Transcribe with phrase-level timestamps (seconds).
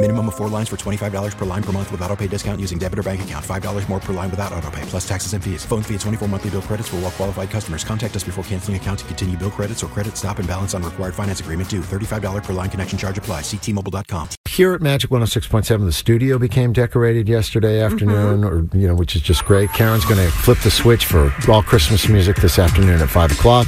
[0.00, 2.78] Minimum of four lines for $25 per line per month with auto pay discount using
[2.78, 3.44] debit or bank account.
[3.44, 5.64] $5 more per line without auto pay, plus taxes and fees.
[5.64, 7.82] Phone fee at 24 monthly bill credits for all well qualified customers.
[7.82, 10.84] Contact us before canceling account to continue bill credits or credit stop and balance on
[10.84, 11.80] required finance agreement due.
[11.80, 13.40] $35 per line connection charge apply.
[13.40, 14.28] Ctmobile.com.
[14.46, 17.92] Here at Magic 106.7, the studio became decorated yesterday mm-hmm.
[17.92, 19.68] afternoon, or, you know, which is just great.
[19.70, 23.66] Karen's going to flip the switch for all Christmas music this afternoon at 5 o'clock.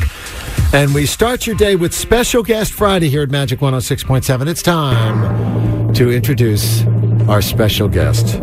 [0.72, 4.46] And we start your day with special guest Friday here at Magic 106.7.
[4.46, 6.84] It's time to introduce
[7.28, 8.36] our special guest,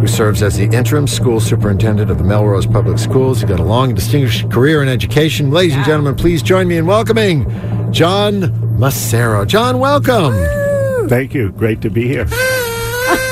[0.00, 3.40] who serves as the interim school superintendent of the Melrose Public Schools.
[3.40, 5.50] He's got a long and distinguished career in education.
[5.50, 7.44] Ladies and gentlemen, please join me in welcoming
[7.92, 8.42] John
[8.78, 9.46] Macero.
[9.46, 10.34] John, welcome.
[11.08, 11.50] Thank you.
[11.52, 12.26] Great to be here.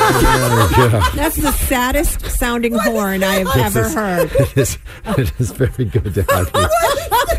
[0.06, 1.10] Yeah.
[1.16, 4.30] That's the saddest sounding horn I have ever is- heard.
[4.38, 6.68] It is, it is very good to have you.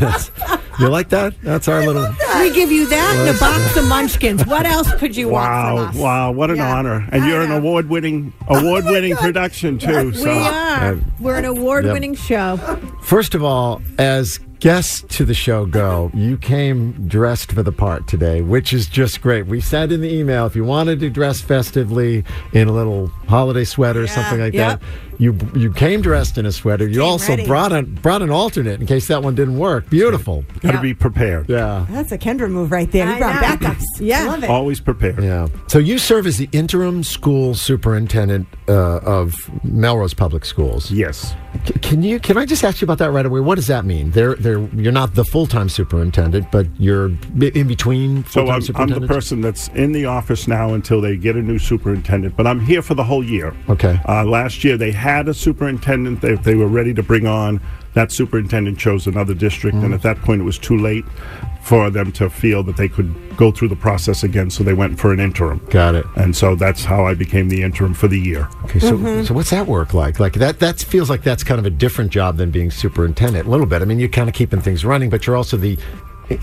[0.00, 0.30] Yes.
[0.78, 1.34] You like that?
[1.42, 2.04] That's our little.
[2.40, 4.46] We give you that and a box of munchkins.
[4.46, 5.94] What else could you want Wow, from us?
[5.96, 6.76] wow, what an Yeah.
[6.76, 7.08] honor.
[7.10, 7.56] And I you're an know.
[7.56, 10.10] Oh award-winning award-winning production too.
[10.10, 10.92] We So are.
[10.92, 12.58] Uh, We're an award-winning show.
[13.02, 18.06] First of all, as guests to the show go, you came dressed for the part
[18.08, 19.46] today, which is just great.
[19.46, 23.64] We said in the email if you wanted to dress festively in a little holiday
[23.64, 24.80] sweater or something like yep.
[24.80, 26.86] that, you you came dressed in a sweater.
[26.88, 27.46] You also ready.
[27.46, 29.90] brought a brought an alternate in case that one didn't work.
[29.90, 30.44] Beautiful.
[30.60, 31.48] got to be prepared.
[31.48, 31.86] Yeah.
[31.90, 33.06] That's a Kendra move right there.
[33.06, 33.82] We I brought backups.
[34.00, 34.24] Yeah.
[34.26, 34.50] Love it.
[34.50, 35.22] Always prepared.
[35.24, 35.48] Yeah.
[35.66, 39.34] So you serve as the interim school superintendent uh, of
[39.64, 40.90] Melrose Public Schools.
[40.92, 41.34] Yes.
[41.66, 42.20] C- Can you?
[42.20, 43.40] Can I just ask you about that right away?
[43.40, 44.12] What does that mean?
[44.12, 47.06] They're, they're, you're not the full time superintendent, but you're
[47.40, 51.34] in between So I'm, I'm the person that's in the office now until they get
[51.34, 52.36] a new superintendent.
[52.36, 53.52] But I'm here for the whole year.
[53.68, 53.98] Okay.
[54.08, 57.60] Uh, last year they had a superintendent they, they were ready to bring on.
[57.94, 59.84] That superintendent chose another district, Mm.
[59.86, 61.04] and at that point it was too late
[61.62, 64.50] for them to feel that they could go through the process again.
[64.50, 65.60] So they went for an interim.
[65.70, 66.04] Got it.
[66.16, 68.48] And so that's how I became the interim for the year.
[68.64, 68.78] Okay.
[68.78, 69.24] So, Mm-hmm.
[69.24, 70.20] so what's that work like?
[70.20, 70.60] Like that?
[70.60, 73.46] That feels like that's kind of a different job than being superintendent.
[73.46, 73.82] A little bit.
[73.82, 75.76] I mean, you're kind of keeping things running, but you're also the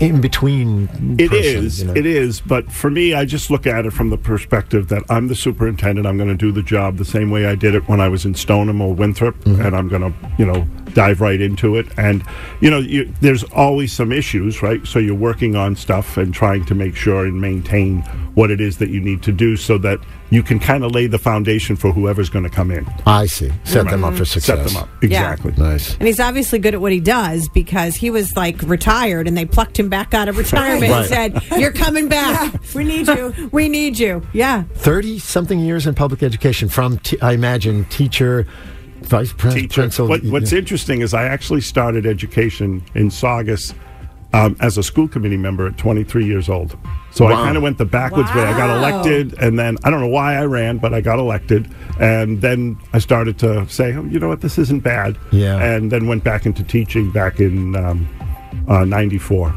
[0.00, 0.88] in between.
[1.18, 1.80] It person, is.
[1.80, 1.94] you know?
[1.94, 2.40] It is.
[2.40, 6.06] But for me, I just look at it from the perspective that I'm the superintendent.
[6.06, 8.24] I'm going to do the job the same way I did it when I was
[8.24, 9.60] in Stoneham or Winthrop, Mm-hmm.
[9.62, 11.86] and I'm going to, you know, dive right into it.
[11.98, 12.24] And
[12.60, 14.84] you know, you, there's always some issues, right?
[14.86, 18.00] So you're working on stuff and trying to make sure and maintain
[18.34, 20.00] what it is that you need to do, so that
[20.30, 22.86] you can kind of lay the foundation for whoever's going to come in.
[23.06, 23.52] I see.
[23.64, 24.58] Set them up for success.
[24.58, 25.52] Set them up exactly.
[25.56, 25.94] Nice.
[25.96, 29.44] And he's obviously good at what he does because he was like retired and they
[29.44, 31.10] plucked him back out of retirement Right.
[31.22, 32.54] and said, You're coming back.
[32.74, 33.48] We need you.
[33.52, 34.22] we need you.
[34.32, 34.64] Yeah.
[34.74, 38.46] 30 something years in public education from, t- I imagine, teacher,
[39.02, 40.08] vice principal.
[40.08, 43.72] What, what's interesting is I actually started education in Saugus
[44.36, 46.76] um, as a school committee member at 23 years old.
[47.10, 47.32] So Wow.
[47.32, 48.42] I kind of went the backwards way.
[48.42, 51.72] I got elected, and then I don't know why I ran, but I got elected,
[51.98, 55.16] and then I started to say, oh, you know what, this isn't bad.
[55.32, 55.56] Yeah.
[55.58, 58.06] And then went back into teaching back in um,
[58.68, 59.54] uh, '94.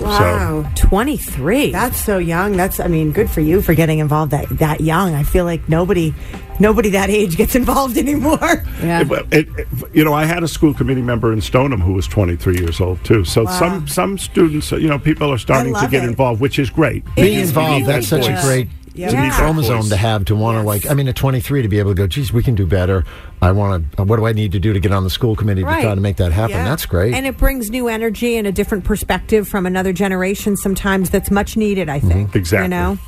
[0.00, 0.70] Wow.
[0.76, 1.70] 23.
[1.72, 2.56] That's so young.
[2.56, 5.14] That's I mean, good for you for getting involved that that young.
[5.14, 6.14] I feel like nobody
[6.60, 8.64] nobody that age gets involved anymore.
[8.82, 9.00] yeah.
[9.02, 12.06] It- it- it- you know, I had a school committee member in Stoneham who was
[12.06, 13.24] 23 years old too.
[13.24, 16.08] So some some students, you know, people are starting to get it.
[16.08, 17.04] involved, which is great.
[17.16, 19.10] Be involved that's such a great Yeah.
[19.10, 21.78] to be chromosome to have to want to like i mean at 23 to be
[21.78, 23.04] able to go geez we can do better
[23.42, 25.36] i want to uh, what do i need to do to get on the school
[25.36, 26.64] committee to try to make that happen Yeah.
[26.68, 31.10] that's great And it brings new energy and a different perspective from another generation sometimes
[31.10, 32.08] that's much needed, I mm-hmm.
[32.08, 32.36] think.
[32.36, 32.64] Exactly.
[32.64, 32.98] You know?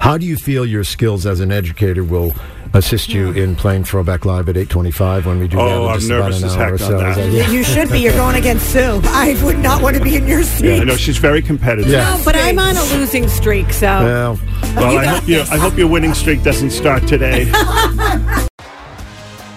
[0.00, 2.32] How do you feel your skills as an educator will
[2.74, 6.42] assist you in playing throwback live at 825 when we do that Oh, I'm nervous
[6.42, 7.48] as heck or on so that- yeah.
[7.48, 8.00] You should be.
[8.00, 9.00] You're going against Sue.
[9.04, 10.66] I would not want to be in your seat.
[10.76, 11.90] Yeah, I know she's very competitive.
[11.92, 12.16] Yeah.
[12.16, 13.86] No, but I'm on a losing streak, so.
[13.86, 14.38] well
[14.74, 17.50] Well, I hope, you, I hope your winning streak doesn't start today.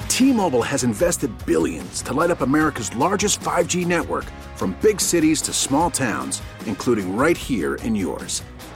[0.10, 4.26] T-Mobile has invested billions to light up America's largest 5G network
[4.56, 8.42] from big cities to small towns, including right here in yours.